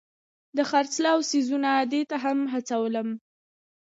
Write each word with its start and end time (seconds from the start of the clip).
د 0.57 0.59
خرڅلاو 0.69 1.27
څیزونه 1.29 1.69
دې 1.91 2.01
ته 2.09 2.15
هڅولم. 2.53 3.09